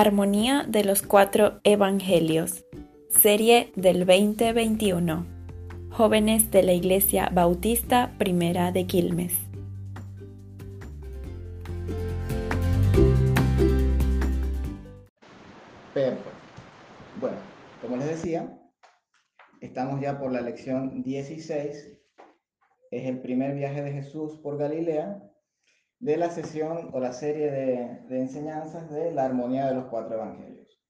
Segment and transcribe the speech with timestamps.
[0.00, 2.64] Armonía de los Cuatro Evangelios,
[3.08, 5.26] serie del 2021.
[5.90, 9.34] Jóvenes de la Iglesia Bautista Primera de Quilmes.
[15.92, 16.30] Perfecto.
[17.18, 17.38] Bueno,
[17.82, 18.56] como les decía,
[19.60, 21.98] estamos ya por la lección 16.
[22.92, 25.27] Es el primer viaje de Jesús por Galilea
[26.00, 30.80] de la sesión o la serie de, enseñanzas de la armonía de los cuatro evangelios.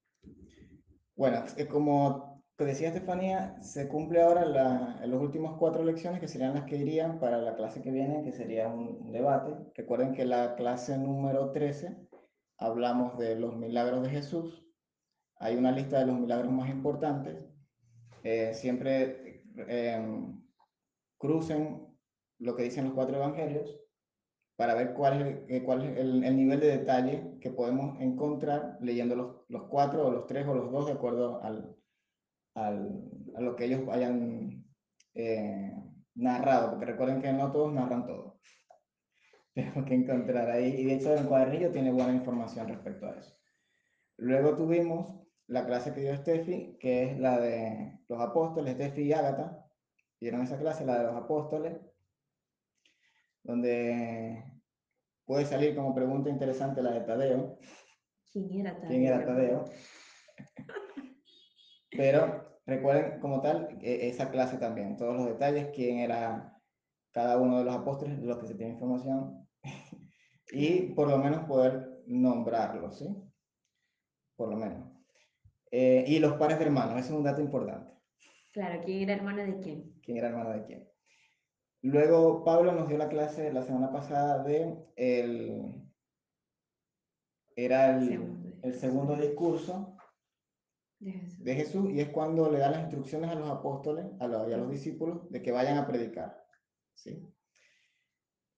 [1.17, 6.55] Bueno, como decía Estefanía, se cumple ahora la, en los últimos cuatro lecciones que serían
[6.55, 9.57] las que irían para la clase que viene, que sería un debate.
[9.75, 11.97] Recuerden que la clase número 13
[12.59, 14.65] hablamos de los milagros de Jesús.
[15.37, 17.49] Hay una lista de los milagros más importantes.
[18.25, 20.25] Eh, siempre eh,
[21.17, 21.87] crucen
[22.39, 23.88] lo que dicen los cuatro evangelios
[24.59, 28.77] para ver cuál es, el, cuál es el, el, nivel de detalle que podemos encontrar
[28.81, 31.77] leyendo los, los, cuatro o los tres o los dos de acuerdo al,
[32.57, 33.05] al,
[33.37, 34.65] a lo que ellos hayan
[35.15, 35.73] eh,
[36.17, 38.41] narrado, porque recuerden que no todos narran todo.
[39.55, 43.39] Tenemos que encontrar ahí, y de hecho el cuadernillo tiene buena información respecto a eso.
[44.17, 49.13] Luego tuvimos la clase que dio Steffi, que es la de los apóstoles, Steffi y
[49.13, 49.65] Ágata.
[50.21, 51.79] Vieron esa clase, la de los apóstoles,
[53.43, 54.45] donde
[55.25, 57.59] puede salir como pregunta interesante la de Tadeo.
[58.33, 58.89] ¿Quién era Tadeo?
[58.89, 59.65] ¿Quién era Tadeo?
[61.91, 66.59] Pero recuerden como tal esa clase también, todos los detalles, quién era
[67.13, 69.49] cada uno de los apóstoles, de los que se tiene información,
[70.53, 73.09] y por lo menos poder nombrarlos, ¿sí?
[74.37, 74.89] Por lo menos.
[75.71, 77.93] Eh, y los pares de hermanos, ese es un dato importante.
[78.53, 79.95] Claro, ¿quién era hermano de quién?
[80.03, 80.88] ¿Quién era hermano de quién?
[81.83, 85.89] Luego Pablo nos dio la clase la semana pasada de el,
[87.55, 89.97] era el segundo, el segundo discurso
[90.99, 91.45] de Jesús.
[91.45, 94.53] de Jesús y es cuando le da las instrucciones a los apóstoles a los, y
[94.53, 96.45] a los discípulos de que vayan a predicar.
[96.95, 97.25] ¿sí?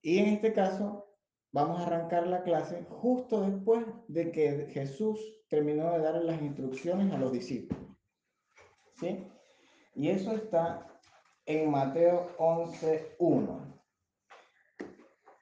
[0.01, 1.15] Y en este caso
[1.53, 5.21] vamos a arrancar la clase justo después de que Jesús
[5.51, 7.85] terminó de dar las instrucciones a los discípulos.
[8.99, 9.27] ¿sí?
[9.95, 10.90] Y eso está
[11.51, 13.83] en Mateo 11.1.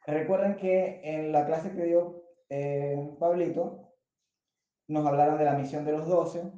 [0.07, 3.93] Recuerden que en la clase que dio eh, Pablito,
[4.89, 6.51] nos hablaron de la misión de los doce.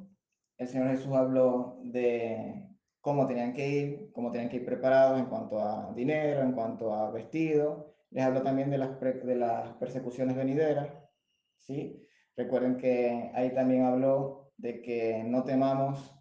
[0.57, 2.69] El Señor Jesús habló de
[3.01, 6.93] cómo tenían que ir, cómo tenían que ir preparados en cuanto a dinero, en cuanto
[6.93, 7.93] a vestido.
[8.11, 10.87] Les habló también de las, de las persecuciones venideras.
[11.57, 12.07] ¿sí?
[12.37, 16.17] Recuerden que ahí también habló de que no temamos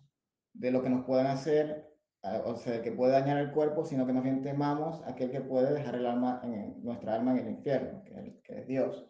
[0.52, 1.89] de lo que nos puedan hacer
[2.22, 5.72] o sea, que puede dañar el cuerpo, sino que más bien temamos aquel que puede
[5.72, 9.06] dejar el alma en, nuestra alma en el infierno, que que es, Dios.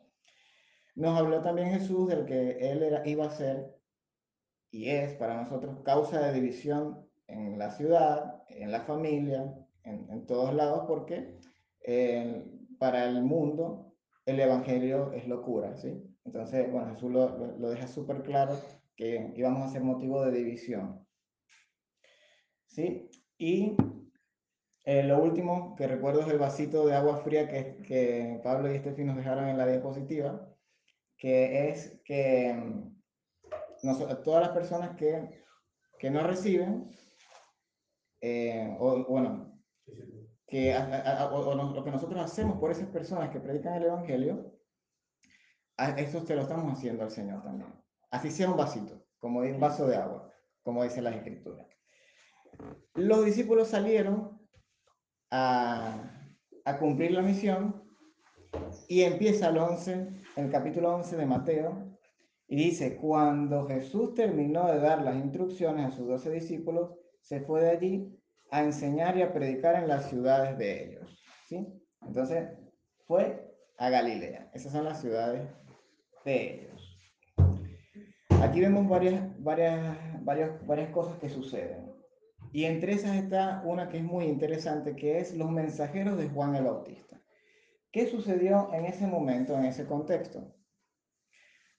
[0.94, 3.74] Nos habló también Jesús del que Él era, iba a ser
[4.70, 9.52] y es para nosotros causa de división en la ciudad, en la familia,
[9.84, 11.38] en, en todos lados, porque
[11.82, 12.44] eh,
[12.78, 13.92] para el mundo
[14.26, 16.02] el Evangelio es locura, ¿sí?
[16.24, 18.54] Entonces, bueno, Jesús lo, lo deja súper claro
[18.94, 20.99] que íbamos a ser motivo de división.
[22.70, 23.10] ¿Sí?
[23.38, 23.76] Y
[24.84, 28.76] eh, lo último que recuerdo es el vasito de agua fría que, que Pablo y
[28.76, 30.48] Estefi nos dejaron en la diapositiva,
[31.16, 32.90] que es que
[33.82, 35.42] nosotros, todas las personas que,
[35.98, 36.90] que no reciben,
[38.20, 39.60] eh, o bueno,
[40.46, 43.84] que, a, a, o, o lo que nosotros hacemos por esas personas que predican el
[43.84, 44.54] Evangelio,
[45.76, 47.72] a eso te lo estamos haciendo al Señor también.
[48.10, 50.30] Así sea un vasito, como un vaso de agua,
[50.62, 51.66] como dice las Escrituras.
[52.94, 54.40] Los discípulos salieron
[55.30, 56.16] a,
[56.78, 57.82] cumplir la misión
[58.88, 61.96] y empieza el 11, el capítulo 11 de Mateo,
[62.46, 66.90] y dice, cuando Jesús terminó de dar las instrucciones a sus doce discípulos,
[67.20, 71.22] se fue de allí a enseñar y a predicar en las ciudades de ellos.
[71.46, 71.66] ¿sí?
[72.02, 72.48] Entonces,
[73.06, 74.50] fue a Galilea.
[74.52, 75.48] Esas son las ciudades
[76.24, 76.98] de ellos.
[78.42, 81.89] Aquí vemos varias, varias, varias, varias cosas que suceden.
[82.52, 86.56] Y entre esas está una que es muy interesante, que es los mensajeros de Juan
[86.56, 87.22] el Bautista.
[87.92, 90.54] ¿Qué sucedió en ese momento, en ese contexto?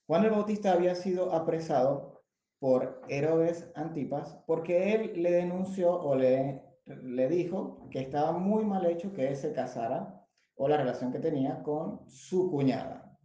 [0.07, 2.23] Juan el Bautista había sido apresado
[2.59, 8.85] por Herodes Antipas porque él le denunció o le, le dijo que estaba muy mal
[8.85, 10.25] hecho que él se casara
[10.55, 13.17] o la relación que tenía con su cuñada.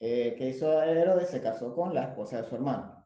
[0.00, 3.04] Eh, que hizo Herodes se casó con la esposa de su hermano.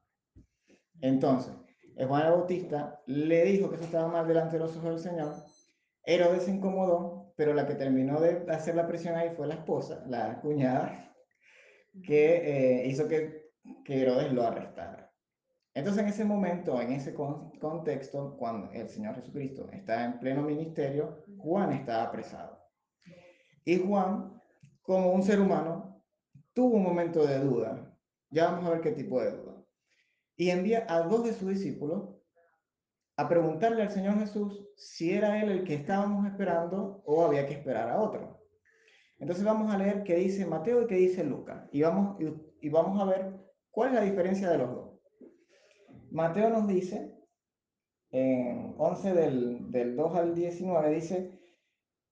[1.00, 1.54] Entonces,
[1.96, 5.34] Juan el Bautista le dijo que eso estaba mal delante de los ojos del Señor.
[6.04, 10.02] Herodes se incomodó, pero la que terminó de hacer la presión ahí fue la esposa,
[10.06, 11.14] la cuñada,
[12.02, 13.42] que eh, hizo que
[13.84, 15.10] que Herodes lo arrestara.
[15.74, 21.24] Entonces en ese momento, en ese contexto, cuando el Señor Jesucristo está en pleno ministerio,
[21.38, 22.58] Juan está apresado.
[23.64, 24.40] Y Juan,
[24.82, 26.02] como un ser humano,
[26.52, 27.96] tuvo un momento de duda.
[28.30, 29.51] Ya vamos a ver qué tipo de duda.
[30.36, 32.16] Y envía a dos de sus discípulos
[33.16, 37.54] a preguntarle al Señor Jesús si era él el que estábamos esperando o había que
[37.54, 38.40] esperar a otro.
[39.18, 41.68] Entonces vamos a leer qué dice Mateo y qué dice Lucas.
[41.70, 42.18] Y vamos,
[42.60, 43.32] y vamos a ver
[43.70, 45.00] cuál es la diferencia de los dos.
[46.10, 47.16] Mateo nos dice,
[48.10, 51.40] en 11 del, del 2 al 19, dice,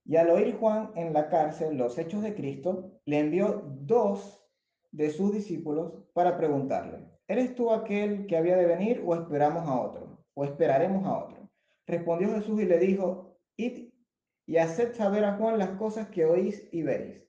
[0.05, 4.49] y al oír Juan en la cárcel los hechos de Cristo, le envió dos
[4.93, 9.81] de sus discípulos para preguntarle, ¿eres tú aquel que había de venir o esperamos a
[9.81, 10.25] otro?
[10.35, 11.51] ¿O esperaremos a otro?
[11.87, 13.91] Respondió Jesús y le dijo, id
[14.47, 17.23] y haced saber a Juan las cosas que oís y veis.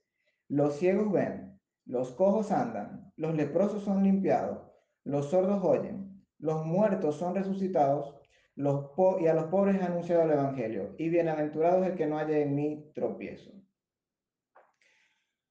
[0.48, 4.58] Los ciegos ven, los cojos andan, los leprosos son limpiados,
[5.04, 6.12] los sordos oyen
[6.42, 8.16] los muertos son resucitados,
[8.56, 8.90] los
[9.20, 12.36] y a los pobres es anunciado el Evangelio, y bienaventurado es el que no haya
[12.38, 13.52] en mí tropiezo.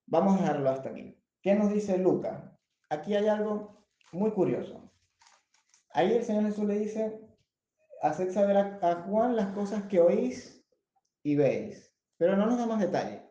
[0.06, 1.18] Vamos a dejarlo hasta aquí.
[1.42, 2.44] ¿Qué nos dice Lucas?
[2.90, 3.81] Aquí hay algo
[4.12, 4.92] muy curioso.
[5.94, 7.20] Ahí el Señor Jesús le dice,
[8.02, 10.66] haced saber a, Juan las cosas que oís
[11.24, 13.24] y veis, pero no nos da más detalle.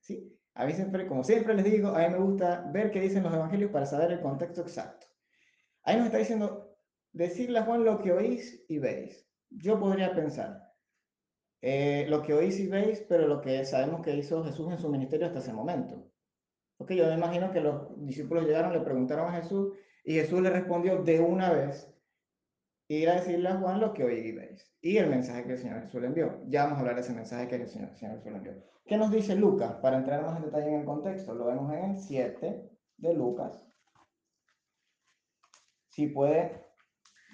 [0.00, 0.36] ¿sí?
[0.54, 3.32] A mí siempre, como siempre les digo, a mí me gusta ver qué dicen los
[3.32, 5.06] evangelios para saber el contexto exacto.
[5.84, 6.76] Ahí nos está diciendo,
[7.12, 9.26] decirle a Juan lo que oís y veis.
[9.50, 10.68] Yo podría pensar,
[11.62, 14.88] eh, lo que oís y veis, pero lo que sabemos que hizo Jesús en su
[14.88, 16.10] ministerio hasta ese momento.
[16.76, 19.72] Porque yo me imagino que los discípulos llegaron, le preguntaron a Jesús
[20.08, 21.94] y Jesús le respondió de una vez
[22.88, 24.74] ir a decirle a Juan lo que oí y veis.
[24.80, 26.40] Y el mensaje que el Señor Jesús le envió.
[26.46, 28.54] Ya vamos a hablar de ese mensaje que el Señor, Jesús le envió.
[28.86, 29.74] ¿Qué nos dice Lucas?
[29.82, 33.68] Para entrar más en detalle en el contexto, lo vemos en el 7 de Lucas.
[35.90, 36.64] Si puede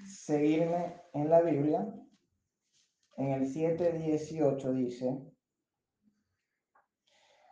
[0.05, 1.95] seguirme en la Biblia,
[3.19, 5.17] en el 7.18 dice,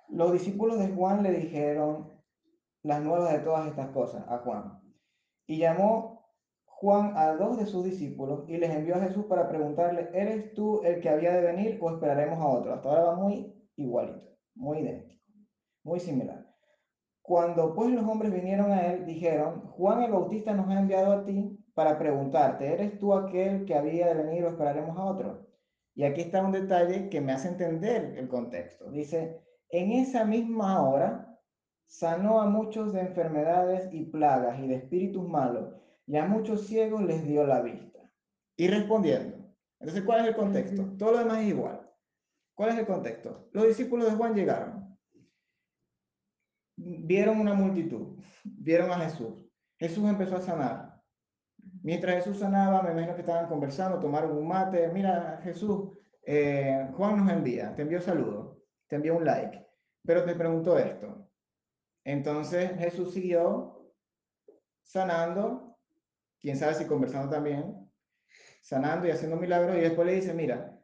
[0.09, 2.11] los discípulos de Juan le dijeron
[2.83, 4.82] las nuevas de todas estas cosas a Juan.
[5.47, 6.23] Y llamó
[6.65, 10.83] Juan a dos de sus discípulos y les envió a Jesús para preguntarle, ¿eres tú
[10.83, 12.75] el que había de venir o esperaremos a otro?
[12.75, 15.23] Hasta ahora va muy igualito, muy idéntico,
[15.85, 16.45] muy similar.
[17.23, 21.25] Cuando pues los hombres vinieron a él, dijeron, Juan el Bautista nos ha enviado a
[21.25, 25.47] ti para preguntarte, ¿eres tú aquel que había de venir o esperaremos a otro?
[25.95, 28.91] Y aquí está un detalle que me hace entender el contexto.
[28.91, 31.32] Dice, en esa misma hora
[31.93, 35.75] sanó a muchos de enfermedades y plagas y de espíritus malos,
[36.07, 38.01] y a muchos ciegos les dio la vista.
[38.57, 39.37] Y respondiendo.
[39.79, 40.85] Entonces, ¿cuál es el contexto?
[40.97, 41.87] Todo lo demás es igual.
[42.55, 43.51] ¿Cuál es el contexto?
[43.53, 44.97] Los discípulos de Juan llegaron.
[46.77, 49.45] Vieron una multitud, vieron a Jesús.
[49.79, 51.03] Jesús empezó a sanar.
[51.83, 54.89] Mientras Jesús sanaba, me imagino que estaban conversando, tomaron un mate.
[54.89, 55.91] Mira, Jesús,
[56.25, 59.63] eh, Juan nos envía, te envió saludo, te envió un like,
[60.07, 61.22] pero te preguntó esto.
[62.05, 63.93] Entonces Jesús siguió
[64.83, 65.79] sanando,
[66.41, 67.91] quién sabe si conversando también,
[68.61, 70.79] sanando y haciendo milagros, y después le dice, mira,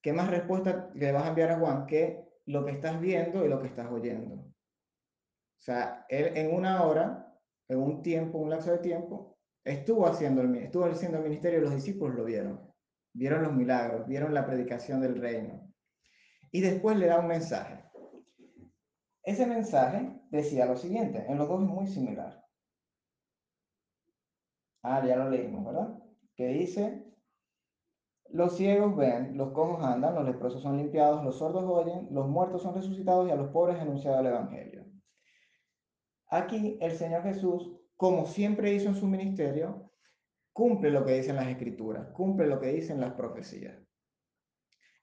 [0.00, 3.48] ¿qué más respuesta le vas a enviar a Juan que lo que estás viendo y
[3.48, 4.34] lo que estás oyendo?
[4.34, 7.32] O sea, él en una hora,
[7.68, 11.62] en un tiempo, un lapso de tiempo, estuvo haciendo el, estuvo haciendo el ministerio y
[11.62, 12.72] los discípulos lo vieron.
[13.14, 15.72] Vieron los milagros, vieron la predicación del reino.
[16.50, 17.81] Y después le da un mensaje.
[19.22, 22.44] Ese mensaje decía lo siguiente, en los dos es muy similar.
[24.82, 25.98] Ah, ya lo leímos, ¿verdad?
[26.34, 27.04] Que dice,
[28.30, 32.62] los ciegos ven, los cojos andan, los leprosos son limpiados, los sordos oyen, los muertos
[32.62, 34.86] son resucitados y a los pobres anunciado el Evangelio.
[36.26, 39.92] Aquí el Señor Jesús como siempre hizo en su ministerio,
[40.52, 43.80] cumple lo que dicen las escrituras, cumple lo que dicen las profecías.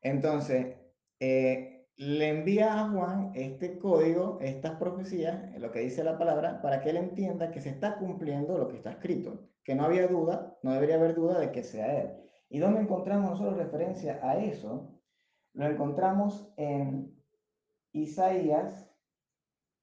[0.02, 0.76] Entonces,
[1.18, 6.80] eh, le envía a Juan este código, estas profecías, lo que dice la palabra, para
[6.80, 10.58] que él entienda que se está cumpliendo lo que está escrito, que no había duda,
[10.64, 12.14] no debería haber duda de que sea él.
[12.48, 14.98] ¿Y dónde encontramos nosotros referencia a eso?
[15.52, 17.22] Lo encontramos en
[17.92, 18.90] Isaías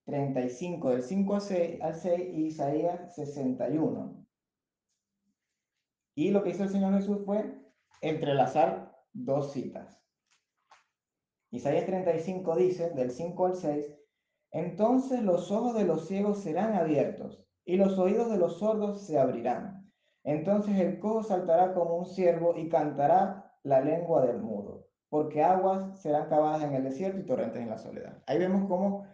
[0.07, 4.27] 35, del 5 al 6, al 6 y Isaías 61.
[6.15, 7.61] Y lo que hizo el Señor Jesús fue
[8.01, 10.06] entrelazar dos citas.
[11.51, 13.95] Isaías 35 dice, del 5 al 6,
[14.51, 19.19] entonces los ojos de los ciegos serán abiertos y los oídos de los sordos se
[19.19, 19.91] abrirán.
[20.25, 26.01] Entonces el cojo saltará como un ciervo y cantará la lengua del mudo, porque aguas
[26.01, 28.23] serán cavadas en el desierto y torrentes en la soledad.
[28.27, 29.07] Ahí vemos cómo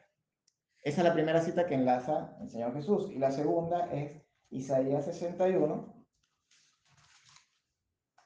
[0.83, 3.11] Esa es la primera cita que enlaza el Señor Jesús.
[3.11, 6.02] Y la segunda es Isaías 61,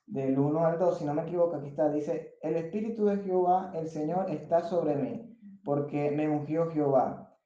[0.07, 3.73] del 1 al 2, si no me equivoco, aquí está, dice, el Espíritu de Jehová,
[3.75, 7.37] el Señor, está sobre mí, porque me ungió Jehová.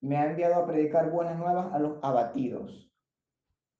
[0.00, 2.92] Me ha enviado a predicar buenas nuevas a los abatidos,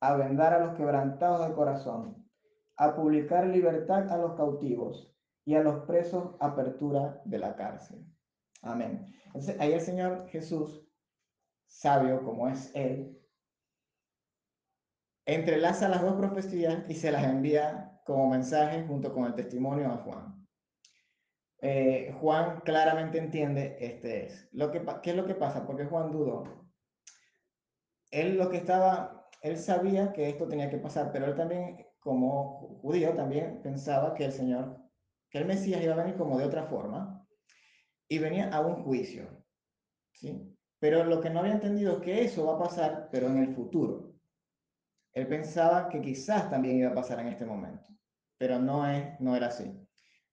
[0.00, 2.28] a vendar a los quebrantados de corazón,
[2.76, 5.12] a publicar libertad a los cautivos
[5.44, 8.04] y a los presos apertura de la cárcel.
[8.62, 9.06] Amén.
[9.26, 10.88] Entonces, ahí el Señor Jesús,
[11.66, 13.20] sabio como es Él,
[15.26, 19.98] entrelaza las dos profecías y se las envía como mensaje junto con el testimonio a
[19.98, 20.48] Juan.
[21.60, 24.48] Eh, Juan claramente entiende, este es.
[24.52, 25.66] Lo que, ¿Qué es lo que pasa?
[25.66, 26.42] Porque Juan dudó.
[28.10, 32.80] Él lo que estaba, él sabía que esto tenía que pasar, pero él también, como
[32.80, 34.78] judío, también pensaba que el Señor,
[35.28, 37.26] que el Mesías iba a venir como de otra forma
[38.08, 39.44] y venía a un juicio.
[40.12, 40.56] ¿sí?
[40.78, 43.54] Pero lo que no había entendido es que eso va a pasar, pero en el
[43.54, 44.14] futuro.
[45.12, 47.97] Él pensaba que quizás también iba a pasar en este momento,
[48.38, 49.70] pero no, es, no era así.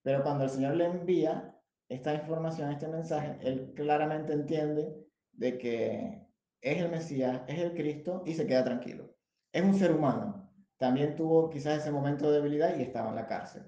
[0.02, 1.54] Pero cuando el Señor le envía
[1.88, 6.26] esta información, este mensaje, él claramente entiende de que
[6.60, 9.14] es el Mesías, es el Cristo y se queda tranquilo.
[9.52, 10.50] Es un ser humano.
[10.78, 13.62] También tuvo quizás ese momento de debilidad y estaba en la cárcel.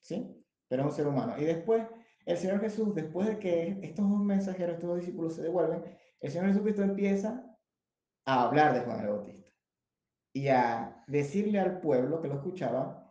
[0.00, 0.44] ¿Sí?
[0.68, 1.34] Pero es un ser humano.
[1.38, 1.86] Y después,
[2.26, 5.84] el Señor Jesús, después de que estos dos mensajeros, estos dos discípulos se devuelven,
[6.20, 7.44] el Señor Jesucristo empieza
[8.24, 9.50] a hablar de Juan el Bautista
[10.32, 13.01] y a decirle al pueblo que lo escuchaba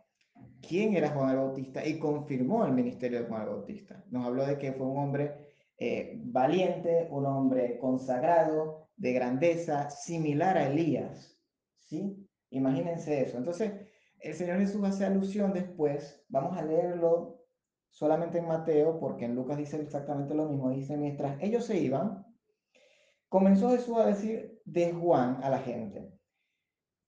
[0.66, 4.04] quién era Juan el Bautista y confirmó el ministerio de Juan el Bautista.
[4.10, 5.34] Nos habló de que fue un hombre
[5.76, 11.38] eh, valiente, un hombre consagrado, de grandeza, similar a Elías.
[11.78, 12.28] ¿Sí?
[12.50, 13.36] Imagínense eso.
[13.36, 13.72] Entonces,
[14.20, 17.42] el Señor Jesús hace alusión después, vamos a leerlo
[17.90, 22.24] solamente en Mateo, porque en Lucas dice exactamente lo mismo, dice, mientras ellos se iban,
[23.28, 26.12] comenzó Jesús a decir de Juan a la gente,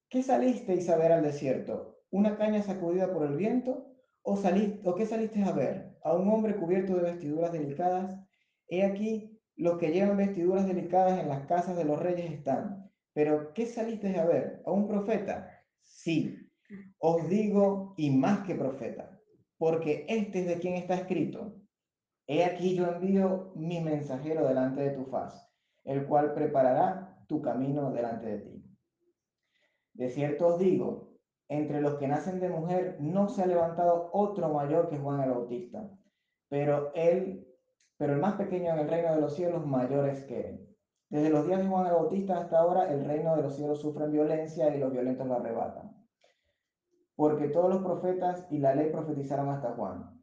[0.08, 1.93] ¿qué salisteis a ver al desierto?
[2.14, 3.92] ¿Una caña sacudida por el viento?
[4.22, 5.98] ¿O, saliste, ¿O qué salisteis a ver?
[6.04, 8.24] ¿A un hombre cubierto de vestiduras delicadas?
[8.68, 12.88] He aquí, los que llevan vestiduras delicadas en las casas de los reyes están.
[13.14, 14.62] Pero, ¿qué salisteis a ver?
[14.64, 15.60] ¿A un profeta?
[15.80, 16.38] Sí,
[16.98, 19.18] os digo, y más que profeta,
[19.58, 21.56] porque este es de quien está escrito.
[22.28, 25.52] He aquí yo envío mi mensajero delante de tu faz,
[25.82, 28.64] el cual preparará tu camino delante de ti.
[29.94, 31.13] De cierto os digo,
[31.48, 35.30] entre los que nacen de mujer no se ha levantado otro mayor que Juan el
[35.30, 35.90] Bautista,
[36.48, 37.46] pero él,
[37.96, 40.76] pero el más pequeño en el reino de los cielos mayor es que él.
[41.10, 44.08] Desde los días de Juan el Bautista hasta ahora el reino de los cielos sufre
[44.08, 45.94] violencia y los violentos lo arrebatan.
[47.14, 50.20] Porque todos los profetas y la ley profetizaron hasta Juan.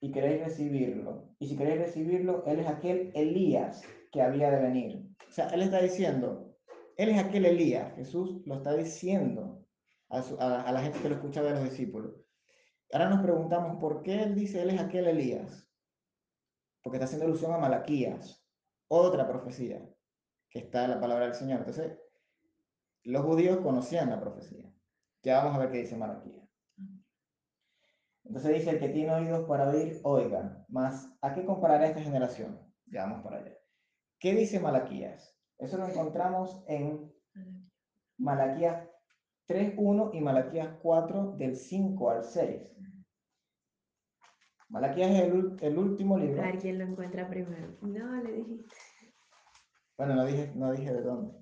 [0.00, 1.30] Y queréis recibirlo.
[1.38, 5.06] Y si queréis recibirlo, él es aquel Elías que había de venir.
[5.26, 6.54] O sea, él está diciendo,
[6.98, 9.53] él es aquel Elías, Jesús lo está diciendo
[10.38, 12.14] a, la gente que lo escuchaba de los discípulos.
[12.92, 15.68] Ahora nos preguntamos, ¿por qué él dice él es aquel Elías?
[16.82, 18.46] Porque está haciendo alusión a Malaquías,
[18.88, 19.88] otra profecía,
[20.50, 21.60] que está en la palabra del Señor.
[21.60, 21.98] Entonces,
[23.02, 24.72] los judíos conocían la profecía.
[25.22, 26.44] Ya vamos a ver qué dice Malaquías.
[28.24, 30.64] Entonces dice, el que tiene oídos para oír, oiga.
[30.68, 32.60] Más, ¿a qué comparará esta generación?
[32.86, 33.54] Ya vamos para allá.
[34.18, 35.36] ¿Qué dice Malaquías?
[35.58, 37.12] Eso lo encontramos en
[38.16, 38.88] Malaquías
[39.48, 42.62] 3.1 y Malaquías 4 del 5 al 6.
[44.68, 45.22] Malaquías es
[45.62, 46.42] el, último libro.
[46.42, 47.76] A ver quién lo encuentra primero.
[47.82, 48.74] No, le dijiste.
[49.96, 51.38] Bueno, no dije, no dije de dónde.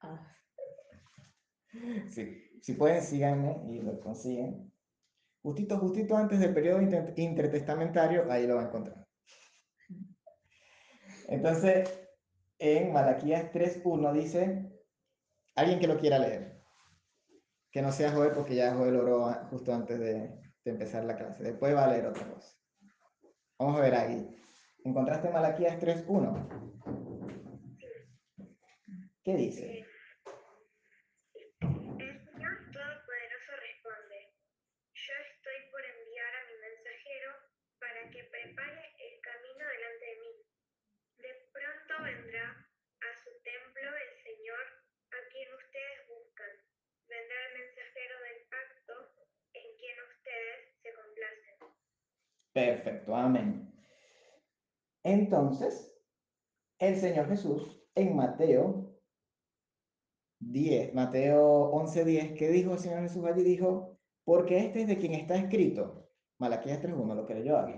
[0.00, 0.32] Ah.
[2.10, 4.72] Sí, si pueden, síganme y lo consiguen.
[5.42, 6.80] Justito, justito antes del periodo
[7.16, 9.06] intertestamentario, ahí lo van a encontrar.
[11.28, 11.88] Entonces,
[12.58, 14.72] en Malaquías 3.1 dice,
[15.54, 16.45] alguien que lo quiera leer,
[17.76, 21.76] que no sea Joel porque ya Joel oró justo antes de, empezar la clase, después
[21.76, 22.56] va a leer otra cosa.
[23.58, 24.34] Vamos a ver ahí.
[24.82, 26.48] ¿Encontraste Malaquías 3.1?
[29.22, 29.85] ¿Qué dice?
[52.56, 53.70] Perfecto, amén.
[55.02, 55.94] Entonces,
[56.78, 58.96] el Señor Jesús en Mateo
[60.38, 63.42] 10, Mateo 11:10, ¿qué dijo el Señor Jesús allí?
[63.42, 66.08] Dijo, porque este es de quien está escrito,
[66.38, 67.74] Malaquías 3:1, lo que leyó aquí.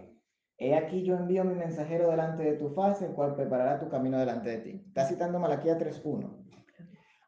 [0.59, 4.17] He aquí yo envío mi mensajero delante de tu faz, el cual preparará tu camino
[4.17, 4.85] delante de ti.
[4.87, 6.47] Está citando Malaquía 3.1.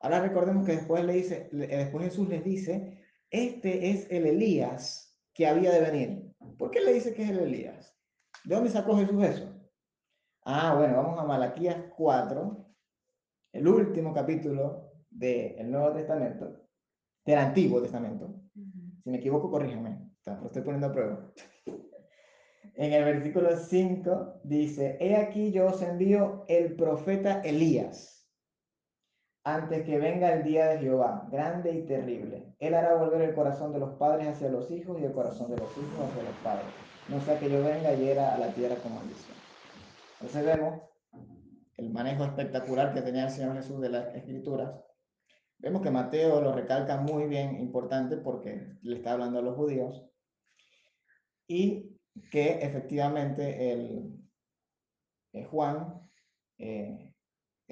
[0.03, 5.49] Ahora recordemos que después, le dice, después Jesús les dice, este es el Elías que
[5.49, 6.30] había de venir.
[6.61, 7.99] ¿Por qué le dice que es el Elías?
[8.45, 9.51] ¿De dónde sacó Jesús eso?
[10.45, 12.67] Ah, bueno, vamos a Malaquías 4,
[13.55, 16.69] el último capítulo del Nuevo Testamento,
[17.25, 18.43] del Antiguo Testamento.
[19.03, 21.33] Si me equivoco, corríjame, lo estoy poniendo a prueba.
[22.75, 28.20] En el versículo 5 dice, He aquí yo os envío el profeta Elías,
[29.45, 32.55] antes que venga el día de Jehová, grande y terrible.
[32.59, 35.57] Él hará volver el corazón de los padres hacia los hijos y el corazón de
[35.57, 36.67] los hijos hacia los padres.
[37.09, 39.37] No sea que yo venga y hiera a la tierra con maldición.
[40.21, 40.83] Entonces vemos
[41.77, 44.75] el manejo espectacular que tenía el Señor Jesús de las escrituras.
[45.59, 50.07] Vemos que Mateo lo recalca muy bien, importante, porque le está hablando a los judíos.
[51.47, 51.99] Y
[52.31, 56.01] que efectivamente el, Juan
[56.59, 57.10] eh,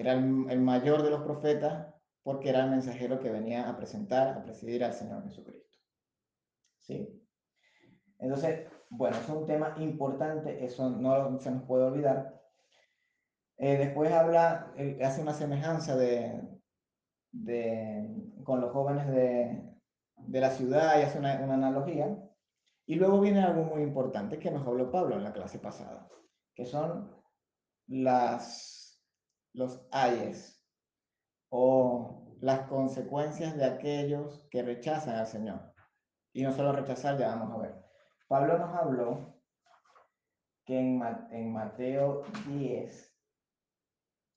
[0.00, 4.42] era el, mayor de los profetas porque era el mensajero que venía a presentar, a
[4.44, 5.78] presidir al Señor Jesucristo.
[6.78, 7.08] ¿Sí?
[8.18, 12.40] Entonces, bueno, es un tema importante, eso no se nos puede olvidar.
[13.56, 16.40] Eh, después habla, eh, hace una semejanza de,
[17.32, 18.08] de,
[18.44, 19.62] con los jóvenes de,
[20.16, 22.16] de la ciudad y hace una, una analogía
[22.88, 26.08] y luego viene algo muy importante que nos habló Pablo en la clase pasada,
[26.54, 27.14] que son
[27.88, 28.77] las,
[29.58, 30.64] los ayes
[31.50, 35.74] o las consecuencias de aquellos que rechazan al Señor.
[36.32, 37.84] Y no solo rechazar, ya vamos a ver.
[38.28, 39.34] Pablo nos habló
[40.64, 43.16] que en, en Mateo 10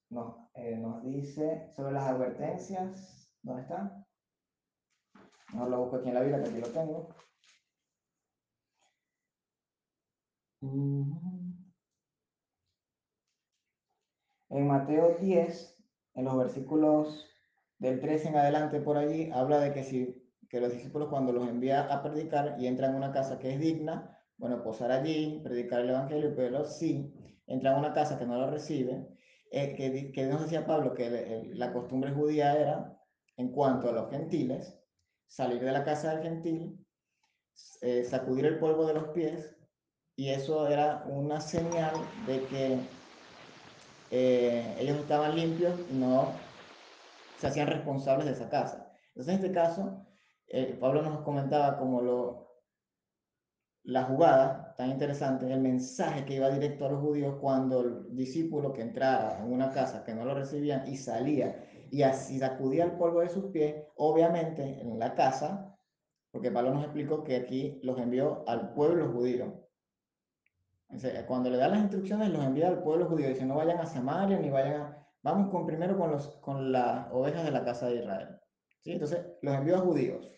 [0.09, 3.29] nos, eh, nos dice sobre las advertencias.
[3.43, 4.03] ¿Dónde está?
[5.53, 7.09] No lo busco aquí en la Biblia, que aquí lo tengo.
[14.51, 15.77] En Mateo 10,
[16.15, 17.25] en los versículos
[17.79, 21.47] del 13 en adelante por allí, habla de que si que los discípulos cuando los
[21.47, 25.79] envía a predicar y entran a una casa que es digna, bueno, posar allí, predicar
[25.79, 27.13] el evangelio, pero si
[27.47, 29.07] entran a una casa que no lo recibe,
[29.49, 33.01] eh, que, que, nos decía Pablo que la costumbre judía era,
[33.37, 34.77] en cuanto a los gentiles,
[35.27, 36.85] salir de la casa del gentil,
[37.79, 39.55] eh, sacudir el polvo de los pies
[40.17, 41.95] y eso era una señal
[42.27, 42.79] de que
[44.11, 46.33] eh, ellos estaban limpios y no
[47.39, 48.91] se hacían responsables de esa casa.
[49.07, 50.05] Entonces, en este caso,
[50.47, 52.51] eh, Pablo nos comentaba como lo,
[53.83, 58.73] la jugada tan interesante, el mensaje que iba directo a los judíos cuando el discípulo
[58.73, 62.93] que entrara en una casa que no lo recibían y salía y así sacudía el
[62.93, 65.75] polvo de sus pies, obviamente en la casa,
[66.31, 69.67] porque Pablo nos explicó que aquí los envió al pueblo judío,
[71.27, 73.29] cuando le da las instrucciones, los envía al pueblo judío.
[73.29, 75.07] Dice, no vayan a Samaria, ni vayan a...
[75.23, 78.39] Vamos con, primero con, los, con las ovejas de la casa de Israel.
[78.81, 78.93] ¿Sí?
[78.93, 80.31] Entonces, los envió a judíos.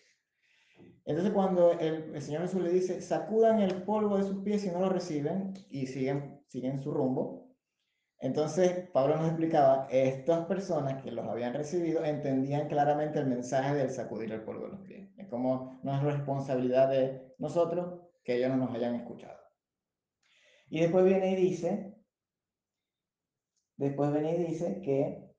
[1.06, 4.70] Entonces, cuando el, el, Señor Jesús le dice, sacudan el polvo de sus pies si
[4.70, 7.44] no lo reciben y siguen, siguen su rumbo.
[8.20, 13.90] Entonces, Pablo nos explicaba, estas personas que los habían recibido entendían claramente el mensaje del
[13.90, 15.10] sacudir el polvo de los pies.
[15.18, 19.43] Es como no es responsabilidad de nosotros que ellos no nos hayan escuchado.
[20.74, 21.94] Y después viene y dice,
[23.76, 25.32] después viene y dice que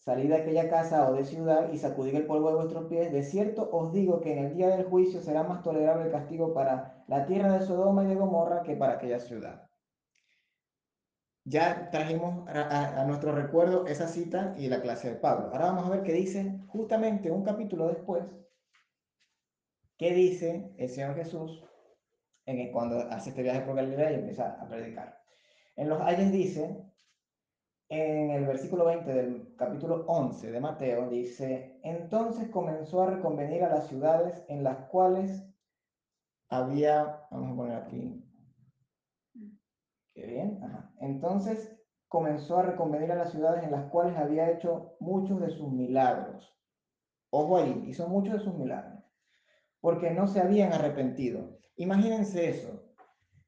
[0.00, 3.12] salid de aquella casa o de ciudad y sacudid el polvo de vuestros pies.
[3.12, 6.52] De cierto os digo que en el día del juicio será más tolerable el castigo
[6.52, 9.70] para la tierra de Sodoma y de Gomorra que para aquella ciudad.
[11.44, 15.50] Ya trajimos a, nuestro recuerdo esa cita y la clase de Pablo.
[15.52, 18.24] Ahora vamos a ver qué dice justamente un capítulo después.
[19.96, 21.62] ¿Qué dice el Señor Jesús
[22.48, 25.20] en cuando hace este viaje por Galilea y empieza a predicar.
[25.76, 26.82] En los Ayes dice,
[27.90, 33.68] en el versículo 20 del capítulo 11 de Mateo, dice, entonces comenzó a reconvenir a
[33.68, 35.46] las ciudades en las cuales
[36.48, 38.24] había, vamos a poner aquí,
[40.14, 40.58] qué bien,
[41.00, 45.70] entonces comenzó a reconvenir a las ciudades en las cuales había hecho muchos de sus
[45.70, 46.58] milagros.
[47.28, 49.04] Ojo ahí, hizo muchos de sus milagros,
[49.80, 51.57] porque no se habían arrepentido.
[51.78, 52.82] Imagínense eso.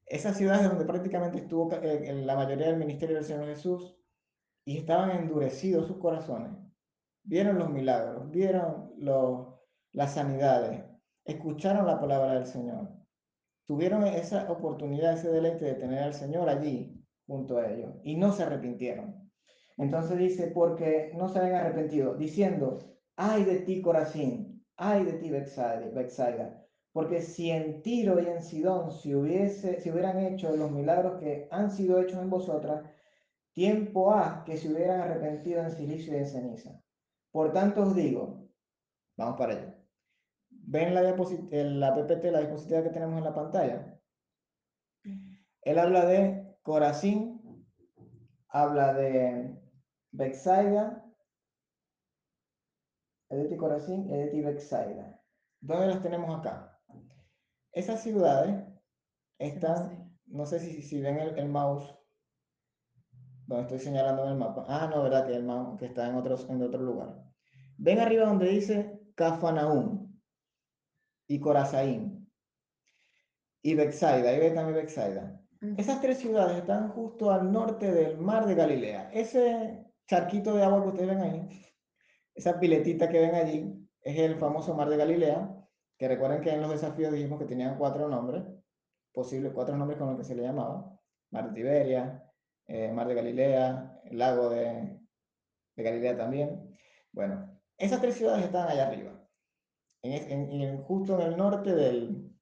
[0.06, 3.96] Esas ciudades donde prácticamente estuvo eh, la mayoría del ministerio del Señor Jesús
[4.64, 6.52] y estaban endurecidos sus corazones.
[7.24, 8.92] Vieron los milagros, vieron
[9.92, 10.84] las sanidades,
[11.24, 12.88] escucharon la palabra del Señor.
[13.66, 18.32] Tuvieron esa oportunidad, ese deleite de tener al Señor allí junto a ellos y no
[18.32, 19.28] se arrepintieron.
[19.76, 22.78] Entonces dice, porque no se habían arrepentido, diciendo,
[23.16, 26.59] ay de ti Corazín, ay de ti Bexaida,
[26.92, 31.46] Porque si en Tiro y en Sidón se, hubiese, si hubieran hecho los milagros que
[31.50, 32.84] han sido hechos en vosotras,
[33.52, 36.82] tiempo ha que se hubieran arrepentido en silicio y en ceniza.
[37.30, 38.48] Por tanto os digo,
[39.16, 39.76] vamos para allá.
[40.50, 44.00] ¿Ven la, la PPT, la diapositiva que tenemos en la pantalla?
[45.62, 47.66] Él habla de Corazín,
[48.48, 49.56] habla de
[50.10, 51.04] Bexaida,
[53.28, 55.20] Edeti Corazín y Edeti Bexaida.
[55.60, 56.69] ¿Dónde las tenemos acá?
[57.72, 58.64] Esas ciudades
[59.38, 61.94] están, no sé si, si ven el, mouse,
[63.46, 64.64] donde estoy señalando en el mapa.
[64.68, 67.22] Ah, no, verdad que el mouse que está en, otros, en otro lugar.
[67.78, 70.12] Ven arriba donde dice Cafanaúm
[71.26, 72.20] y Corazaín
[73.62, 75.40] y Bexaida, ahí ve también Bexaida.
[75.76, 79.10] Esas tres ciudades están justo al norte del mar de Galilea.
[79.12, 81.48] Ese charquito de agua que ustedes ven ahí,
[82.34, 85.59] esa piletita que ven allí, es el famoso mar de Galilea,
[86.00, 88.42] que recuerden que en los desafíos dijimos que tenían cuatro nombres,
[89.12, 90.98] posibles cuatro nombres con los que se le llamaba.
[91.30, 92.24] Mar de Tiberia,
[92.66, 94.98] eh, Mar de Galilea, lago de,
[95.76, 96.74] Galilea también.
[97.12, 99.12] Bueno, esas tres ciudades están allá arriba
[100.00, 102.32] en, justo en el norte del,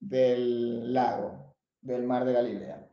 [0.00, 2.90] del lago, del mar de Galilea.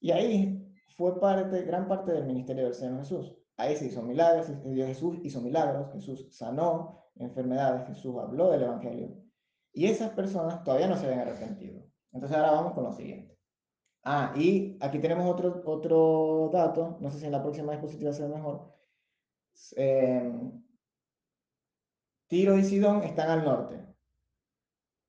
[0.00, 3.36] Y ahí fue parte, gran parte del ministerio del Señor Jesús.
[3.58, 9.16] Ahí se hizo milagros, Jesús hizo milagros, Jesús sanó enfermedades, Jesús habló del Evangelio.
[9.72, 11.84] Y esas personas todavía no se habían arrepentido.
[12.12, 13.36] Entonces ahora vamos con lo siguiente.
[14.04, 18.28] Ah, y aquí tenemos otro, otro dato, no sé si en la próxima diapositiva sea
[18.28, 18.72] mejor.
[19.76, 20.40] Eh,
[22.28, 23.84] Tiro y Sidón están al norte.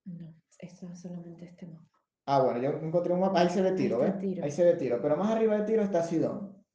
[0.06, 1.88] No, esto es solamente este mapa.
[2.26, 4.16] Ah, bueno, yo encontré un mapa, ahí se ve Tiro, ¿ves?
[4.44, 6.66] Ahí se ve Tiro, pero más arriba de Tiro está Sidón.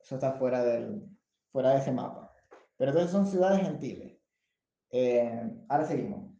[0.00, 1.06] Eso está fuera, del,
[1.52, 2.34] fuera de ese mapa.
[2.76, 4.11] Pero entonces son ciudades gentiles.
[4.92, 6.30] Eh, ahora seguimos.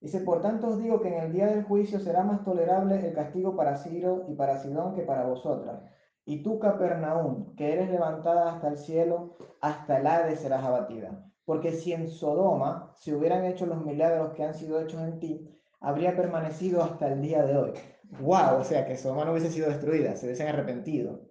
[0.00, 3.14] Dice, por tanto os digo que en el día del juicio será más tolerable el
[3.14, 5.82] castigo para Ciro y para Sidón que para vosotras.
[6.24, 11.24] Y tú, Capernaum, que eres levantada hasta el cielo, hasta el Hades serás abatida.
[11.44, 15.48] Porque si en Sodoma se hubieran hecho los milagros que han sido hechos en ti,
[15.80, 17.72] habría permanecido hasta el día de hoy.
[18.20, 18.60] ¡Wow!
[18.60, 21.28] O sea, que Sodoma no hubiese sido destruida, se hubiesen arrepentido.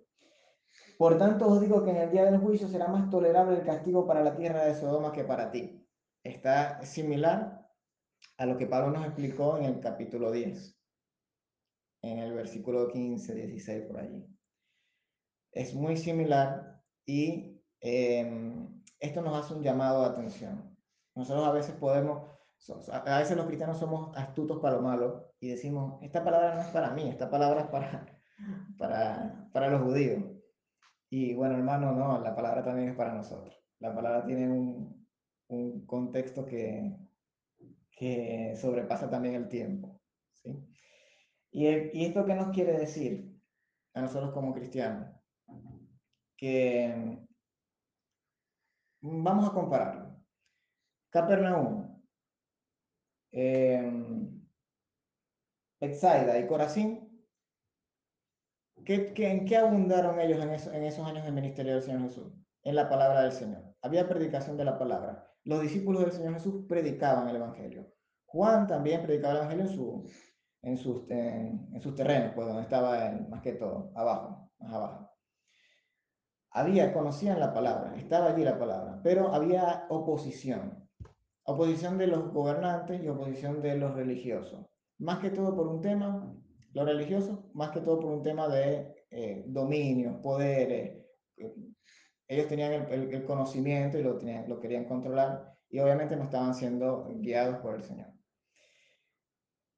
[0.98, 4.08] Por tanto, os digo que en el día del juicio será más tolerable el castigo
[4.08, 5.87] para la tierra de Sodoma que para ti.
[6.28, 7.66] Está similar
[8.38, 10.78] a lo que Pablo nos explicó en el capítulo 10,
[12.02, 14.28] en el versículo 15, 16, por allí.
[15.54, 20.78] Es muy similar y em, esto nos hace un llamado de atención.
[21.16, 22.30] Nosotros a veces podemos,
[22.92, 26.68] a veces los cristianos somos astutos para lo malo y decimos, esta palabra no es
[26.68, 28.06] para mí, esta palabra es para,
[28.78, 30.26] para, para los judíos.
[31.10, 33.58] Y bueno, hermano, no, la palabra también es para nosotros.
[33.80, 34.97] La palabra tiene un,
[35.48, 36.98] un contexto que,
[37.92, 40.02] que sobrepasa también el tiempo.
[40.34, 40.58] ¿sí?
[41.52, 43.34] Y, ¿Y esto qué nos quiere decir
[43.94, 45.10] a nosotros como cristianos?
[46.36, 47.28] Que
[49.02, 50.18] Vamos a compararlo.
[51.10, 52.02] Capernaum,
[53.32, 53.92] eh,
[55.80, 57.24] y Corazín,
[58.84, 62.34] ¿qué, en qué abundaron ellos en, en esos años del ministerio del Señor Jesús?
[62.64, 63.64] En la palabra del Señor.
[63.82, 65.32] Había predicación de la palabra.
[65.48, 67.92] Los discípulos del Señor Jesús predicaban el Evangelio.
[68.26, 70.10] Juan también predicaba el Evangelio en, su,
[70.62, 75.08] en, sus, en, sus terrenos, pues donde estaba más que todo, abajo, abajo
[76.58, 80.90] había, conocían la palabra, estaba allí la palabra, pero había oposición.
[81.44, 84.66] Oposición de los gobernantes y oposición de los religiosos.
[84.98, 86.36] Más que todo por un tema,
[86.74, 91.06] los religiosos, más que todo por un tema de eh, dominio, poderes.
[92.28, 97.76] Ellos tenían el, conocimiento y lo, querían controlar y obviamente no estaban siendo guiados por
[97.76, 98.08] el Señor.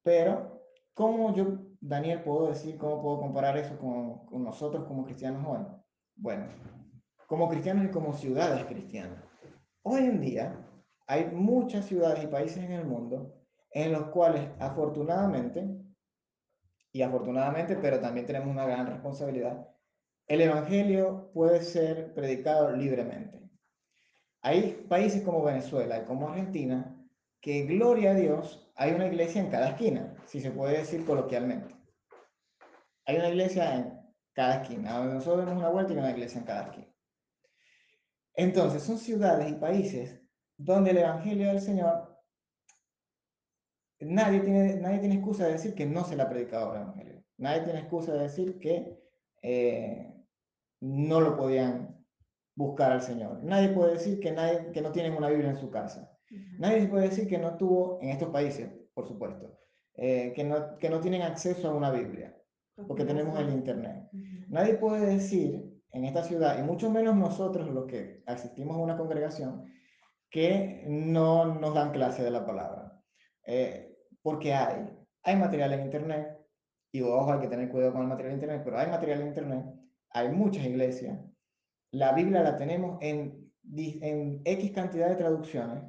[0.02, 0.62] Pero,
[0.94, 5.66] ¿cómo yo, Daniel, puedo decir, cómo puedo comparar eso con, con nosotros como cristianos hoy?
[6.16, 6.46] Bueno,
[7.26, 9.22] como cristianos y como ciudades cristianas.
[9.82, 10.66] Hoy en día
[11.06, 13.36] hay muchas ciudades y países en el mundo
[13.72, 15.68] en los cuales afortunadamente,
[16.92, 19.68] y afortunadamente, pero también tenemos una gran responsabilidad,
[20.30, 23.50] el Evangelio puede ser predicado libremente.
[24.42, 26.96] Hay países como Venezuela y como Argentina
[27.40, 31.74] que, gloria a Dios, hay una iglesia en cada esquina, si se puede decir coloquialmente.
[33.06, 34.00] Hay una iglesia en
[34.32, 35.02] cada esquina.
[35.02, 36.94] Nosotros vemos una vuelta y una iglesia en cada esquina.
[38.34, 40.22] Entonces, son ciudades y países
[40.56, 42.16] donde el Evangelio del Señor,
[43.98, 47.24] nadie tiene, nadie tiene excusa de decir que no se le ha predicado el Evangelio.
[47.36, 48.96] Nadie tiene excusa de decir que
[49.42, 50.19] eh,
[50.80, 52.04] no lo podían
[52.54, 53.42] buscar al Señor.
[53.42, 56.10] Nadie puede decir que, nadie, que no tienen una Biblia en su casa.
[56.58, 59.58] Nadie puede decir que no tuvo, en estos países, por supuesto,
[59.94, 62.36] eh, que, no, que no tienen acceso a una Biblia,
[62.86, 64.08] porque tenemos el Internet.
[64.48, 68.96] Nadie puede decir en esta ciudad, y mucho menos nosotros los que asistimos a una
[68.96, 69.64] congregación,
[70.30, 72.92] que no nos dan clase de la palabra.
[73.44, 74.88] Eh, porque hay,
[75.24, 76.38] hay material en Internet,
[76.92, 79.26] y ojo, hay que tener cuidado con el material en Internet, pero hay material en
[79.28, 79.66] Internet,
[80.10, 81.18] hay muchas iglesias,
[81.92, 85.84] la Biblia la tenemos en, en X cantidad de traducciones,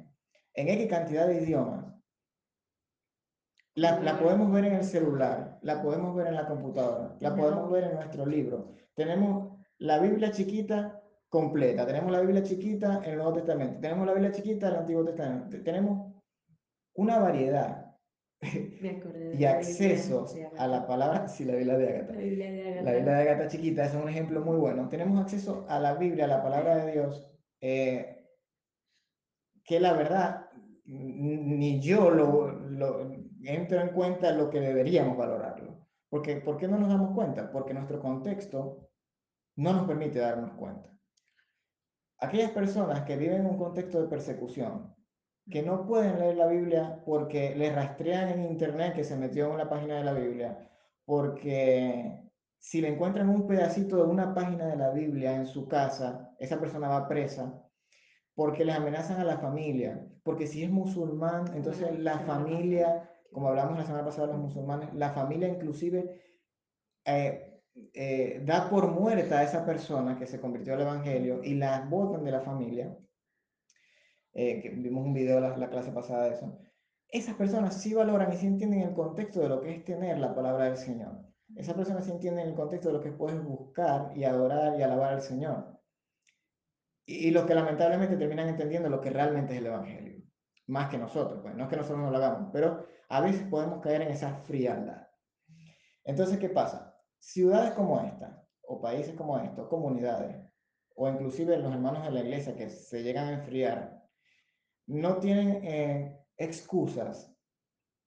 [0.54, 1.86] en X cantidad de idiomas.
[3.74, 7.70] La, la, podemos ver en el celular, la podemos ver en la computadora, la podemos
[7.70, 8.74] ver en nuestro libro.
[8.94, 14.12] Tenemos la Biblia chiquita completa, tenemos la Biblia chiquita en el Nuevo Testamento, tenemos la
[14.12, 16.12] Biblia chiquita en el Antiguo Testamento, tenemos
[16.94, 17.81] una variedad
[19.38, 22.12] y accesos a la palabra, sí, la Biblia de Agatha.
[22.14, 22.82] La Biblia de Agatha.
[22.82, 24.88] La Biblia de Agatha chiquita es un ejemplo muy bueno.
[24.88, 28.26] Tenemos acceso a la Biblia, a la palabra de Dios, eh,
[29.64, 30.50] que la verdad,
[30.84, 33.12] ni yo lo, lo,
[33.44, 35.86] entro en cuenta lo que deberíamos valorarlo.
[36.08, 37.50] Porque, ¿Por qué no nos damos cuenta?
[37.52, 38.90] Porque nuestro contexto
[39.56, 40.90] no nos permite darnos cuenta.
[42.18, 44.94] Aquellas personas que viven en un contexto de persecución,
[45.50, 49.52] que no pueden leer la Biblia porque les rastrean en internet que se metió en
[49.52, 50.68] una página de la Biblia,
[51.04, 52.22] porque
[52.58, 56.60] si le encuentran un pedacito de una página de la Biblia en su casa, esa
[56.60, 57.60] persona va presa,
[58.34, 63.76] porque les amenazan a la familia, porque si es musulmán, entonces la familia, como hablamos
[63.76, 66.20] la semana pasada los musulmanes, la familia inclusive
[67.04, 67.60] eh,
[67.94, 72.24] eh, da por muerta a esa persona que se convirtió al Evangelio y la botan
[72.24, 72.96] de la familia
[74.34, 76.58] eh, que vimos un video la, la clase pasada de eso,
[77.08, 80.34] esas personas sí valoran y sí entienden el contexto de lo que es tener la
[80.34, 81.12] palabra del Señor.
[81.54, 85.12] Esas personas sí entienden el contexto de lo que puedes buscar y adorar y alabar
[85.12, 85.78] al Señor.
[87.04, 90.22] Y, y los que lamentablemente terminan entendiendo lo que realmente es el Evangelio,
[90.68, 93.82] más que nosotros, pues no es que nosotros no lo hagamos, pero a veces podemos
[93.82, 95.06] caer en esa frialdad.
[96.04, 96.98] Entonces, ¿qué pasa?
[97.18, 100.34] Ciudades como esta, o países como estos, comunidades,
[100.94, 103.91] o inclusive los hermanos de la iglesia que se llegan a enfriar
[104.86, 107.32] no tienen eh, excusas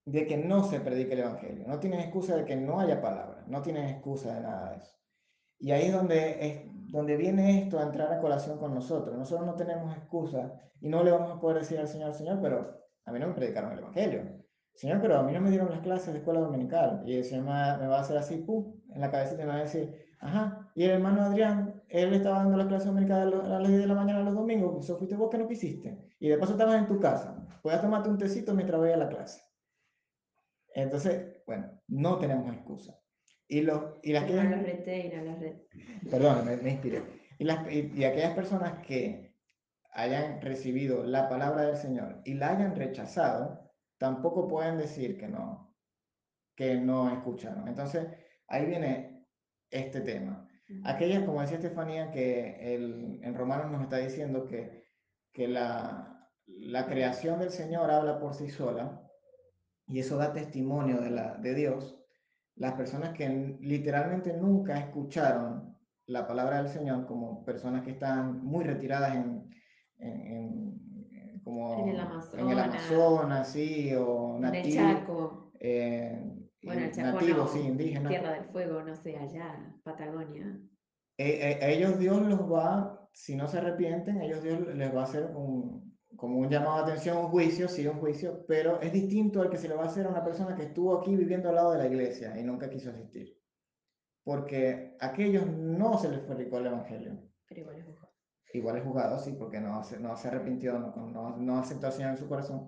[0.05, 3.43] de que no se predique el Evangelio, no tienen excusa de que no haya palabra,
[3.47, 4.95] no tienen excusa de nada de eso.
[5.57, 6.61] Y ahí es donde, es
[6.91, 9.17] donde viene esto a entrar a colación con nosotros.
[9.17, 12.77] Nosotros no tenemos excusa y no le vamos a poder decir al Señor, Señor, pero
[13.05, 14.45] a mí no me predicaron el Evangelio.
[14.75, 17.01] Señor, pero a mí no me dieron las clases de escuela dominical.
[17.05, 19.59] Y el Señor me va a hacer así, pum, en la cabecita y me va
[19.59, 23.67] a decir, ajá, y el hermano Adrián, él estaba dando las clases dominicales a las
[23.67, 25.97] 10 de la mañana los domingos, eso fuiste vos que no quisiste.
[26.19, 29.41] Y de paso estabas en tu casa, puedes tomarte un tecito mientras a la clase.
[30.73, 32.99] Entonces, bueno, no tenemos excusa.
[33.47, 34.33] Y, los, y las que...
[36.09, 37.03] Perdón, me, me, inspiré.
[37.37, 39.35] Y, las, y, y aquellas personas que
[39.91, 45.73] hayan recibido la palabra del Señor y la hayan rechazado, tampoco pueden decir que no,
[46.55, 47.67] que no escucharon.
[47.67, 48.07] Entonces,
[48.47, 49.25] ahí viene
[49.69, 50.47] este tema.
[50.83, 54.83] Aquellas, como decía Estefanía, que el, en Romanos nos está diciendo que,
[55.31, 59.01] que la, la creación del Señor habla por sí sola
[59.87, 61.99] y eso da testimonio de, la, de Dios,
[62.55, 65.75] las personas que literalmente nunca escucharon
[66.07, 69.49] la palabra del Señor, como personas que están muy retiradas en,
[69.97, 75.51] en, en como en el Amazonas, en el Amazonas sí, o en el Chaco.
[75.59, 78.09] Eh, bueno, Chaco nativos, no, sí, indígenas.
[78.09, 80.59] Tierra del Fuego, no sé, allá, Patagonia.
[81.17, 85.03] Eh, eh, ellos Dios los va, si no se arrepienten, ellos Dios les va a
[85.05, 89.41] hacer un, como un llamado de atención, un juicio, sí, un juicio, pero es distinto
[89.41, 91.55] al que se le va a hacer a una persona que estuvo aquí viviendo al
[91.55, 93.37] lado de la iglesia y nunca quiso asistir.
[94.23, 97.21] Porque a aquellos no se les predicó el Evangelio.
[97.47, 98.13] Pero igual es juzgado.
[98.53, 101.93] Igual es juzgado, sí, porque no se, no se arrepintió, no, no, no aceptó al
[101.93, 102.67] Señor en su corazón.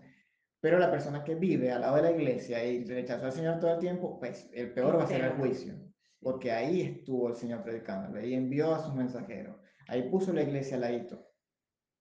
[0.59, 3.73] Pero la persona que vive al lado de la iglesia y rechazó al Señor todo
[3.73, 5.75] el tiempo, pues el peor va a ser el juicio.
[6.19, 9.55] Porque ahí estuvo el Señor predicando, ahí envió a sus mensajeros,
[9.87, 11.27] ahí puso la iglesia al ladito.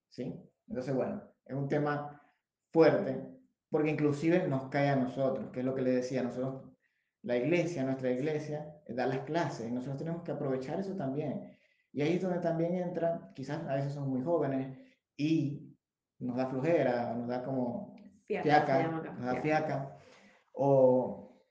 [0.09, 0.35] ¿Sí?
[0.69, 2.23] Entonces, bueno, es un tema
[2.73, 3.27] fuerte,
[3.69, 6.63] porque inclusive nos cae a nosotros, que es lo que le decía, nosotros,
[7.23, 11.59] la iglesia, nuestra iglesia, da las clases, y nosotros tenemos que aprovechar eso también.
[11.93, 14.79] Y ahí es donde también entra, quizás a veces somos muy jóvenes
[15.17, 15.77] y
[16.19, 17.96] nos da flojera, nos da como
[18.27, 19.99] Fiaca, fiaca, da fiaca,
[20.53, 21.43] o,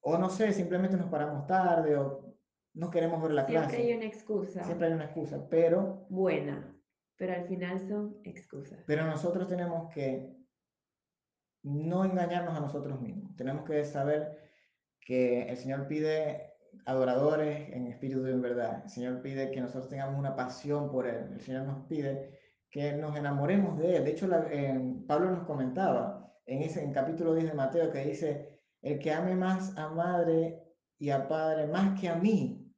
[0.00, 2.34] o no sé, simplemente nos paramos tarde, o
[2.74, 3.82] no queremos ver la Siempre clase.
[3.82, 4.64] hay una excusa.
[4.64, 6.76] Siempre hay una excusa, pero Buena,
[7.16, 8.80] pero al final son excusas.
[8.86, 10.34] Pero nosotros tenemos que
[11.62, 13.36] no engañarnos a nosotros mismos.
[13.36, 14.38] Tenemos que saber
[15.00, 16.52] que el Señor pide
[16.86, 18.82] adoradores en espíritu y en verdad.
[18.84, 21.28] El Señor pide que nosotros tengamos una pasión por Él.
[21.32, 22.38] El Señor nos pide
[22.70, 24.04] que nos enamoremos de Él.
[24.04, 28.04] De hecho, la, eh, Pablo nos comentaba en ese en capítulo 10 de Mateo que
[28.04, 30.62] dice, el que ame más a madre
[30.98, 32.72] y a padre más que a mí,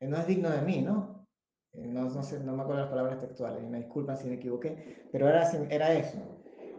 [0.00, 1.26] eh, no es digno de mí, ¿no?
[1.72, 5.06] Eh, no, no, sé, no me acuerdo las palabras textuales, me disculpan si me equivoqué,
[5.10, 6.18] pero era, era eso.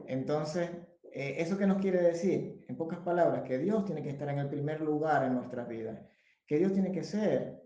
[0.07, 0.69] Entonces,
[1.11, 2.63] eh, ¿eso qué nos quiere decir?
[2.67, 5.99] En pocas palabras, que Dios tiene que estar en el primer lugar en nuestras vidas,
[6.45, 7.61] que Dios tiene que ser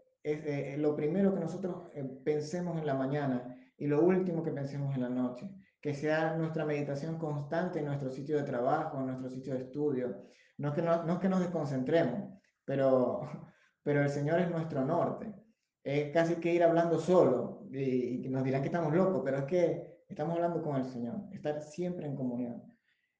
[0.77, 1.89] lo primero que nosotros
[2.25, 5.49] pensemos en la mañana y lo último que pensemos en la noche,
[5.87, 10.27] que sea nuestra meditación constante en nuestro sitio de trabajo, en nuestro sitio de estudio.
[10.57, 13.21] No es que, no, no es que nos desconcentremos, pero,
[13.83, 15.33] pero el Señor es nuestro norte.
[15.81, 19.43] Es casi que ir hablando solo y, y nos dirán que estamos locos, pero es
[19.45, 22.61] que estamos hablando con el Señor, estar siempre en comunión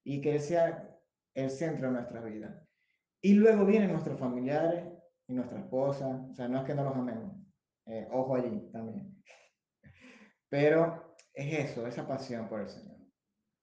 [0.04, 0.94] y que Él sea
[1.36, 2.68] el centro de nuestra vida.
[3.22, 4.84] Y luego vienen nuestros familiares
[5.26, 7.34] y nuestra esposa, o sea, no es que no los amemos,
[7.86, 9.24] eh, ojo allí también.
[10.50, 11.07] Pero
[11.38, 12.98] es eso, esa pasión por el Señor.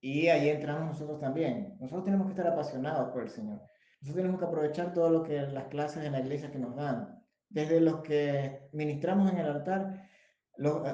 [0.00, 1.76] Y ahí entramos nosotros también.
[1.80, 3.60] Nosotros tenemos que estar apasionados por el Señor.
[4.00, 7.20] Nosotros tenemos que aprovechar todo lo que las clases en la iglesia que nos dan,
[7.48, 10.08] desde los que ministramos en el altar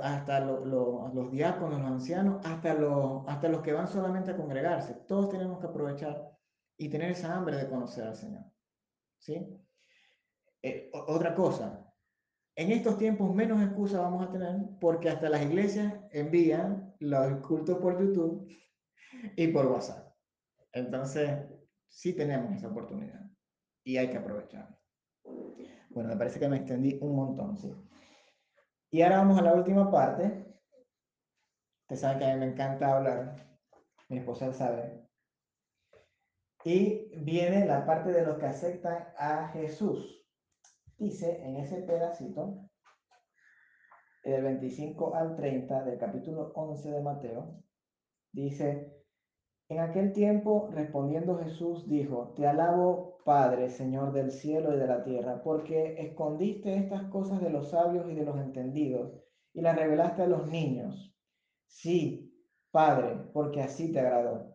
[0.03, 4.95] hasta los diáconos, los ancianos, hasta, los, hasta los que van solamente a congregarse.
[5.07, 6.31] Todos tenemos que aprovechar
[6.79, 8.45] y tener esa hambre de conocer al Señor.
[9.19, 9.61] ¿Sí?
[10.63, 11.90] Eh, otra cosa,
[12.61, 17.79] en estos tiempos menos excusas vamos a tener porque hasta las iglesias envían los cultos
[17.79, 18.47] por YouTube
[19.35, 20.15] y por WhatsApp.
[20.73, 21.41] Entonces,
[21.89, 23.23] sí tenemos esa oportunidad
[23.83, 24.79] y hay que aprovecharla.
[25.89, 27.75] Bueno, me parece que me extendí un montón, ¿sí?
[28.91, 30.45] Y ahora vamos a la última parte.
[31.85, 33.37] Ustedes saben que a mí me encanta hablar.
[34.11, 35.09] Mi esposa sabe.
[36.65, 40.20] Y viene la parte de los que aceptan a Jesús.
[41.01, 42.69] Dice en ese pedacito,
[44.23, 47.63] del 25 al 30 del capítulo 11 de Mateo,
[48.33, 48.93] dice,
[49.71, 55.03] en aquel tiempo respondiendo Jesús dijo, te alabo Padre, Señor del cielo y de la
[55.03, 59.15] tierra, porque escondiste estas cosas de los sabios y de los entendidos
[59.55, 61.17] y las revelaste a los niños.
[61.65, 62.31] Sí,
[62.71, 64.55] Padre, porque así te agradó.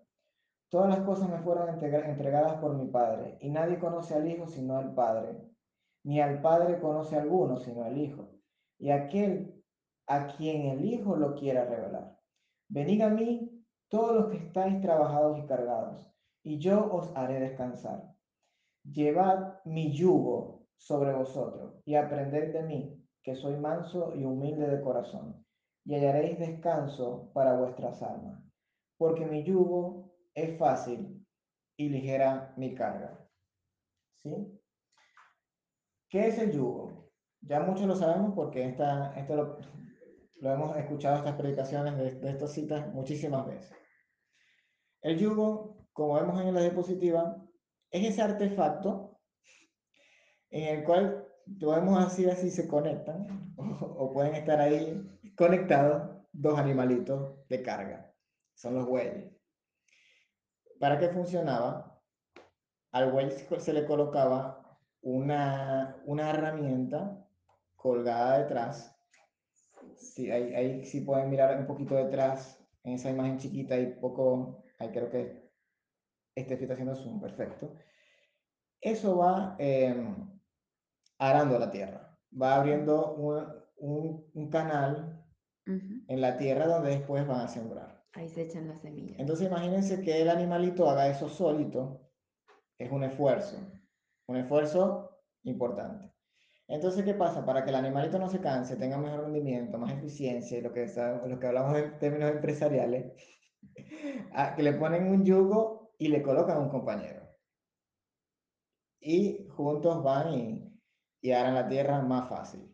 [0.69, 4.77] Todas las cosas me fueron entregadas por mi Padre, y nadie conoce al Hijo sino
[4.77, 5.54] al Padre
[6.05, 8.29] ni al Padre conoce alguno sino al Hijo,
[8.77, 9.63] y aquel
[10.07, 12.19] a quien el Hijo lo quiera revelar.
[12.69, 16.11] Venid a mí todos los que estáis trabajados y cargados,
[16.43, 18.13] y yo os haré descansar.
[18.83, 24.81] Llevad mi yugo sobre vosotros y aprended de mí, que soy manso y humilde de
[24.81, 25.43] corazón,
[25.85, 28.43] y hallaréis descanso para vuestras almas,
[28.97, 31.25] porque mi yugo es fácil
[31.77, 33.27] y ligera mi carga.
[34.21, 34.61] ¿Sí?
[36.15, 37.11] ¿Qué es el yugo?
[37.41, 39.59] Ya muchos lo sabemos porque esta, esto
[40.39, 43.75] lo, hemos escuchado estas predicaciones de, de estas citas muchísimas veces.
[45.01, 47.45] El yugo, como vemos en la diapositiva,
[47.91, 49.19] es ese artefacto
[50.51, 51.27] en el cual
[51.59, 58.15] podemos decir así se conectan o, pueden estar ahí conectados dos animalitos de carga.
[58.53, 59.33] Son los bueyes.
[60.79, 62.01] ¿Para qué funcionaba?
[62.93, 64.64] Al buey se le colocaba
[65.05, 67.25] una, una herramienta
[67.75, 68.93] colgada detrás.
[69.95, 74.63] Sí, ahí, ahí sí pueden mirar un poquito detrás en esa imagen chiquita y poco,
[74.79, 75.51] ahí creo que
[76.35, 77.75] este está haciendo zoom, perfecto.
[78.81, 80.27] Eso va em,
[81.19, 85.23] arando la tierra, va abriendo un, un, canal
[85.65, 88.03] en la tierra donde después van a sembrar.
[88.13, 89.19] Ahí se echan las semillas.
[89.19, 92.09] Entonces imagínense que el animalito haga eso solito,
[92.77, 93.57] es un esfuerzo.
[94.27, 96.11] Un esfuerzo importante.
[96.67, 97.45] Entonces, ¿qué pasa?
[97.45, 100.87] Para que el animalito no se canse, tenga mejor rendimiento, más eficiencia, y lo que,
[101.27, 103.13] lo que hablamos en términos empresariales,
[104.55, 107.21] que le ponen un yugo y le colocan un compañero.
[108.99, 110.79] Y juntos van y,
[111.21, 112.71] y harán la tierra más fácil.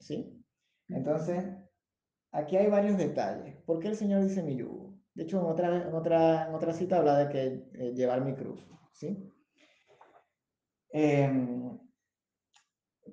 [0.00, 0.42] ¿Sí?
[0.88, 1.44] Entonces,
[2.32, 3.56] aquí hay varios detalles.
[3.66, 4.98] ¿Por qué el Señor dice mi yugo?
[5.14, 8.66] De hecho, en otra, otra, en otra cita habla de que eh, llevar mi cruz.
[8.92, 9.32] ¿Sí?
[10.98, 11.78] Em,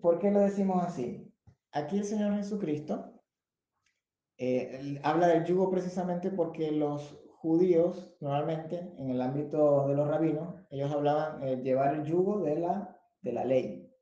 [0.02, 1.30] ¿Por qué lo decimos así?
[1.74, 3.22] Aquí el Señor Jesucristo
[4.38, 10.56] eh, habla del yugo precisamente porque los judíos, normalmente, en el ámbito de los rabinos,
[10.70, 13.94] ellos hablaban de llevar el yugo de la, de la ley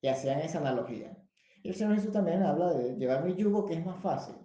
[0.00, 1.18] y hacían esa analogía.
[1.64, 4.36] Y el Señor Jesús también habla de llevar mi yugo, que es más fácil.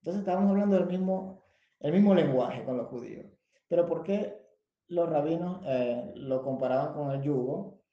[0.00, 1.42] Entonces estamos hablando del mismo,
[1.80, 3.32] el mismo lenguaje con los judíos.
[3.66, 4.42] Pero ¿por qué
[4.88, 7.83] los rabinos eh, lo comparaban con el yugo?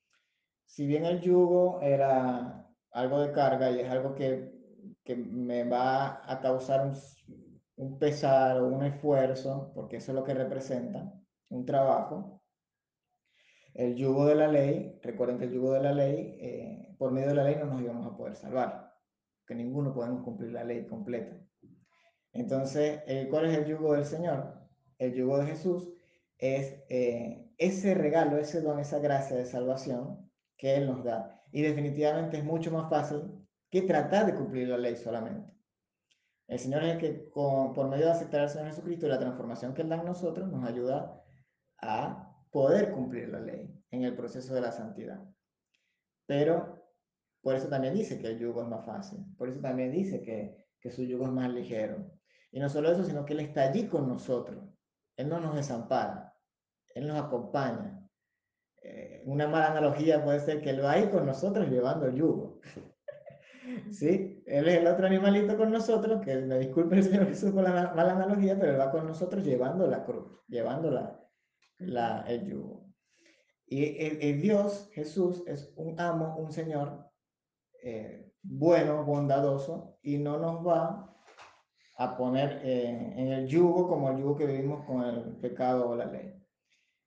[0.71, 4.53] Si bien el yugo era algo de carga y es algo que,
[5.03, 6.89] que me va a causar
[7.75, 11.13] un, pesar o un esfuerzo, porque eso es lo que representa,
[11.49, 12.41] un trabajo.
[13.73, 17.27] El yugo de la ley, recuerden que el yugo de la ley, eh, por medio
[17.27, 18.93] de la ley no nos íbamos a poder salvar,
[19.45, 21.35] que ninguno podemos cumplir la ley completa.
[22.31, 24.53] Entonces, ¿cuál es el yugo del Señor?
[24.99, 25.89] El yugo de Jesús
[26.37, 30.30] es eh, ese regalo, ese don, esa gracia de salvación
[30.61, 31.43] que Él nos da.
[31.51, 33.23] Y definitivamente es mucho más fácil
[33.71, 35.51] que tratar de cumplir la ley solamente.
[36.47, 39.73] El Señor es el que, por medio de aceptar al Señor Jesucristo y la transformación
[39.73, 41.19] que Él da en nosotros, nos ayuda
[41.79, 45.19] a poder cumplir la ley en el proceso de la santidad.
[46.27, 46.85] Pero
[47.41, 50.67] por eso también dice que el yugo es más fácil, por eso también dice que,
[50.79, 52.05] que su yugo es más ligero.
[52.51, 54.63] Y no solo eso, sino que Él está allí con nosotros.
[55.15, 56.37] Él no nos desampara,
[56.93, 58.00] Él nos acompaña.
[58.81, 62.59] Eh, una mala analogía puede ser que Él va ahí con nosotros llevando el yugo.
[63.91, 64.41] ¿Sí?
[64.47, 67.93] Él es el otro animalito con nosotros, que me disculpe el Señor Jesús por la
[67.93, 70.91] mala analogía, pero Él va con nosotros llevando la cruz, llevando
[71.77, 72.87] la, el yugo.
[73.67, 77.09] Y el, Dios, Jesús, es un amo, un Señor
[77.83, 81.15] eh, bueno, bondadoso, y no nos va
[81.97, 85.95] a poner eh, en el yugo como el yugo que vivimos con el pecado o
[85.95, 86.40] la ley.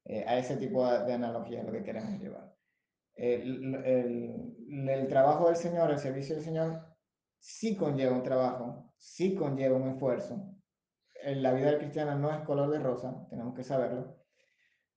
[0.04, 2.54] Eh, a ese tipo de, analogía es lo que queremos llevar.
[3.14, 6.82] El, el, el, trabajo del Señor, el servicio del Señor,
[7.38, 10.50] sí conlleva un trabajo, sí conlleva un esfuerzo.
[11.24, 14.24] La vida del cristiano no es color de rosa, tenemos que saberlo.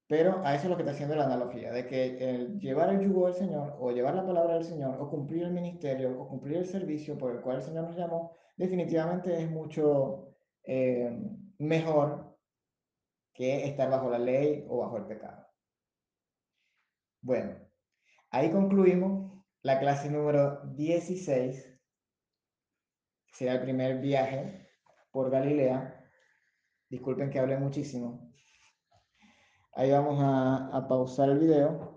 [0.08, 3.02] Pero a eso es lo que está haciendo la analogía, de que el llevar el
[3.02, 6.58] yugo del Señor, o llevar la palabra del Señor, o cumplir el ministerio, o cumplir
[6.58, 10.34] el servicio por el cual el Señor nos llamó, definitivamente es mucho
[10.64, 11.12] eh,
[11.60, 12.27] mejor
[13.38, 15.46] que estar bajo la ley o bajo el pecado.
[17.22, 17.56] Bueno,
[18.32, 19.32] ahí concluimos
[19.62, 21.80] la clase número 16,
[23.32, 24.68] será el primer viaje
[25.12, 26.04] por Galilea.
[26.90, 28.34] Disculpen que hable muchísimo.
[29.74, 31.96] Ahí vamos a, a pausar el video.